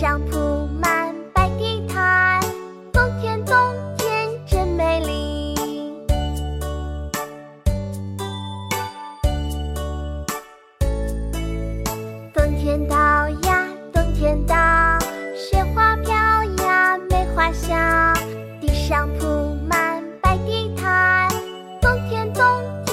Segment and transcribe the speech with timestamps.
[0.00, 2.40] 上铺满白地毯，
[2.92, 3.56] 冬天冬
[3.96, 5.56] 天真美丽。
[12.32, 14.54] 冬天到呀冬天到，
[15.34, 16.14] 雪花飘
[16.64, 17.74] 呀梅花笑，
[18.60, 21.28] 地上铺满白地毯，
[21.80, 22.44] 冬天冬
[22.86, 22.87] 天。